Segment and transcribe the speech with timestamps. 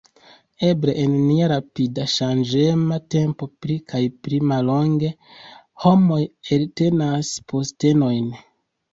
[0.67, 5.11] Eble en nia rapidŝanĝema tempo pli kaj pli mallonge
[5.83, 6.19] homoj
[6.57, 8.33] eltenas postenojn.